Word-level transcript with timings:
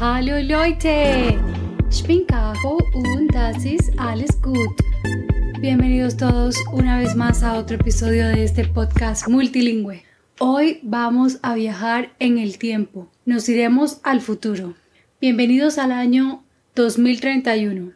Hallo 0.00 0.40
Leute! 0.42 1.38
Ich 1.88 2.02
bin 2.02 2.26
Caro 2.26 2.80
und 2.94 3.32
das 3.32 3.64
ist 3.64 3.92
alles 3.96 4.42
gut. 4.42 4.74
Bienvenidos 5.60 6.16
todos 6.16 6.56
una 6.72 6.98
vez 6.98 7.14
más 7.14 7.44
a 7.44 7.54
otro 7.54 7.76
episodio 7.76 8.26
de 8.26 8.42
este 8.42 8.64
podcast 8.64 9.28
multilingüe. 9.28 10.02
Hoy 10.40 10.80
vamos 10.82 11.38
a 11.42 11.54
viajar 11.54 12.10
en 12.18 12.38
el 12.38 12.58
tiempo. 12.58 13.08
Nos 13.24 13.48
iremos 13.48 14.00
al 14.02 14.20
futuro. 14.20 14.74
Bienvenidos 15.20 15.78
al 15.78 15.92
año 15.92 16.42
2031. 16.74 17.92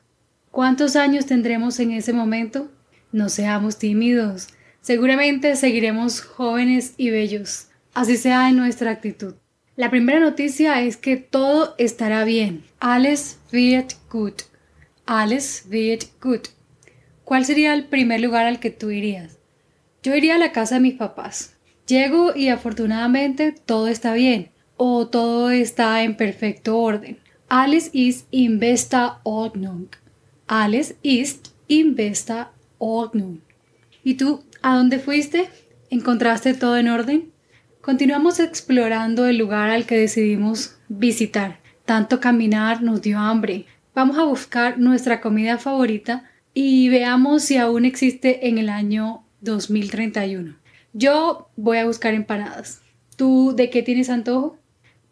¿Cuántos 0.52 0.94
años 0.94 1.26
tendremos 1.26 1.80
en 1.80 1.90
ese 1.90 2.12
momento? 2.12 2.70
No 3.10 3.28
seamos 3.28 3.76
tímidos. 3.76 4.46
Seguramente 4.82 5.56
seguiremos 5.56 6.20
jóvenes 6.20 6.94
y 6.96 7.10
bellos. 7.10 7.66
Así 7.92 8.16
sea 8.16 8.48
en 8.48 8.56
nuestra 8.56 8.92
actitud. 8.92 9.34
La 9.78 9.90
primera 9.90 10.18
noticia 10.18 10.82
es 10.82 10.96
que 10.96 11.16
todo 11.16 11.76
estará 11.78 12.24
bien. 12.24 12.64
Alles 12.80 13.38
wird 13.52 13.92
gut. 14.10 14.42
Alles 15.06 15.66
wird 15.70 16.06
gut. 16.20 16.48
¿Cuál 17.22 17.44
sería 17.44 17.74
el 17.74 17.84
primer 17.84 18.20
lugar 18.20 18.46
al 18.46 18.58
que 18.58 18.70
tú 18.70 18.90
irías? 18.90 19.38
Yo 20.02 20.16
iría 20.16 20.34
a 20.34 20.38
la 20.38 20.50
casa 20.50 20.74
de 20.74 20.80
mis 20.80 20.94
papás. 20.94 21.54
Llego 21.86 22.34
y 22.34 22.48
afortunadamente 22.48 23.52
todo 23.52 23.86
está 23.86 24.14
bien 24.14 24.50
o 24.76 25.06
todo 25.06 25.50
está 25.50 26.02
en 26.02 26.16
perfecto 26.16 26.76
orden. 26.76 27.16
Alles 27.48 27.90
ist 27.92 28.26
in 28.32 28.58
bester 28.58 29.12
Ordnung. 29.22 29.86
Alles 30.48 30.96
ist 31.04 31.54
in 31.68 31.94
bester 31.94 32.48
Ordnung. 32.78 33.42
¿Y 34.02 34.14
tú, 34.14 34.42
a 34.60 34.74
dónde 34.74 34.98
fuiste? 34.98 35.48
¿Encontraste 35.88 36.54
todo 36.54 36.76
en 36.78 36.88
orden? 36.88 37.37
Continuamos 37.88 38.38
explorando 38.38 39.24
el 39.24 39.38
lugar 39.38 39.70
al 39.70 39.86
que 39.86 39.96
decidimos 39.96 40.76
visitar. 40.90 41.58
Tanto 41.86 42.20
caminar 42.20 42.82
nos 42.82 43.00
dio 43.00 43.18
hambre. 43.18 43.64
Vamos 43.94 44.18
a 44.18 44.24
buscar 44.24 44.78
nuestra 44.78 45.22
comida 45.22 45.56
favorita 45.56 46.30
y 46.52 46.90
veamos 46.90 47.44
si 47.44 47.56
aún 47.56 47.86
existe 47.86 48.46
en 48.46 48.58
el 48.58 48.68
año 48.68 49.24
2031. 49.40 50.54
Yo 50.92 51.48
voy 51.56 51.78
a 51.78 51.86
buscar 51.86 52.12
empanadas. 52.12 52.82
¿Tú 53.16 53.54
de 53.56 53.70
qué 53.70 53.82
tienes 53.82 54.10
antojo? 54.10 54.58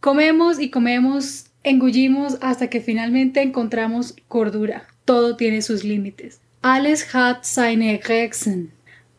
Comemos 0.00 0.60
y 0.60 0.68
comemos, 0.68 1.46
engullimos 1.62 2.36
hasta 2.42 2.68
que 2.68 2.82
finalmente 2.82 3.40
encontramos 3.40 4.14
cordura. 4.28 4.86
Todo 5.06 5.34
tiene 5.36 5.62
sus 5.62 5.82
límites. 5.82 6.42
Alles 6.60 7.08
hat 7.14 7.42
seine 7.44 7.96
Grenzen. 8.04 8.70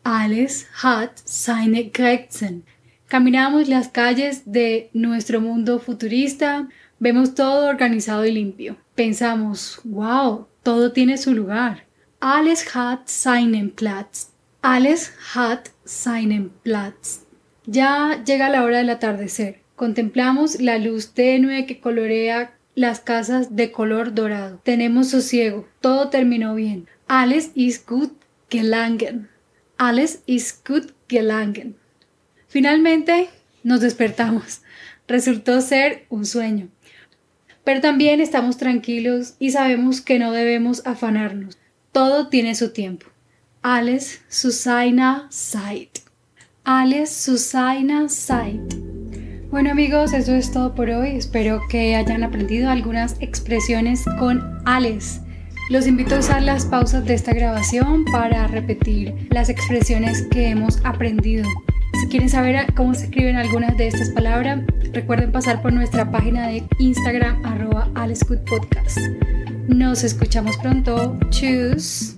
Alles 0.04 0.68
hat 0.80 1.10
seine 1.24 1.90
Grenzen. 1.92 2.62
Caminamos 3.08 3.68
las 3.68 3.88
calles 3.88 4.42
de 4.44 4.90
nuestro 4.92 5.40
mundo 5.40 5.78
futurista, 5.80 6.68
vemos 6.98 7.34
todo 7.34 7.66
organizado 7.66 8.26
y 8.26 8.32
limpio. 8.32 8.76
Pensamos, 8.94 9.80
wow, 9.84 10.46
todo 10.62 10.92
tiene 10.92 11.16
su 11.16 11.32
lugar. 11.32 11.86
Alles 12.20 12.66
hat 12.76 13.08
seinen 13.08 13.70
Platz. 13.70 14.28
Alles 14.60 15.14
hat 15.34 15.70
seinen 15.84 16.50
Platz. 16.62 17.20
Ya 17.64 18.22
llega 18.26 18.50
la 18.50 18.62
hora 18.62 18.78
del 18.78 18.90
atardecer. 18.90 19.60
Contemplamos 19.74 20.60
la 20.60 20.76
luz 20.76 21.14
tenue 21.14 21.64
que 21.64 21.80
colorea 21.80 22.58
las 22.74 23.00
casas 23.00 23.56
de 23.56 23.72
color 23.72 24.12
dorado. 24.12 24.60
Tenemos 24.64 25.08
sosiego. 25.08 25.66
Todo 25.80 26.10
terminó 26.10 26.54
bien. 26.54 26.88
Alles 27.06 27.52
ist 27.54 27.88
gut 27.88 28.12
gelangen. 28.50 29.30
Alles 29.78 30.22
ist 30.26 30.68
gut 30.68 30.92
gelangen. 31.08 31.76
Finalmente 32.48 33.28
nos 33.62 33.80
despertamos. 33.80 34.62
Resultó 35.06 35.60
ser 35.60 36.06
un 36.08 36.24
sueño. 36.24 36.68
Pero 37.62 37.82
también 37.82 38.20
estamos 38.20 38.56
tranquilos 38.56 39.34
y 39.38 39.50
sabemos 39.50 40.00
que 40.00 40.18
no 40.18 40.32
debemos 40.32 40.86
afanarnos. 40.86 41.58
Todo 41.92 42.28
tiene 42.28 42.54
su 42.54 42.72
tiempo. 42.72 43.06
Seiner 44.28 45.22
Zeit. 45.30 45.98
Alles 46.64 47.10
zu 47.10 47.36
seiner 47.36 48.08
Zeit. 48.08 48.74
Bueno 49.50 49.70
amigos, 49.70 50.12
eso 50.14 50.34
es 50.34 50.50
todo 50.50 50.74
por 50.74 50.88
hoy. 50.88 51.16
Espero 51.16 51.60
que 51.68 51.96
hayan 51.96 52.22
aprendido 52.22 52.70
algunas 52.70 53.16
expresiones 53.20 54.04
con 54.18 54.42
alles. 54.64 55.20
Los 55.68 55.86
invito 55.86 56.16
a 56.16 56.20
usar 56.20 56.42
las 56.42 56.64
pausas 56.64 57.04
de 57.04 57.12
esta 57.12 57.34
grabación 57.34 58.06
para 58.06 58.46
repetir 58.46 59.14
las 59.30 59.50
expresiones 59.50 60.22
que 60.30 60.48
hemos 60.48 60.80
aprendido. 60.84 61.46
Si 62.00 62.06
quieren 62.06 62.28
saber 62.28 62.72
cómo 62.74 62.94
se 62.94 63.06
escriben 63.06 63.36
algunas 63.36 63.76
de 63.76 63.88
estas 63.88 64.10
palabras, 64.10 64.60
recuerden 64.92 65.32
pasar 65.32 65.60
por 65.62 65.72
nuestra 65.72 66.10
página 66.10 66.46
de 66.46 66.62
Instagram 66.78 67.44
arroba 67.44 67.90
Podcast. 68.48 68.98
Nos 69.68 70.04
escuchamos 70.04 70.56
pronto. 70.58 71.18
Tschüss. 71.30 72.17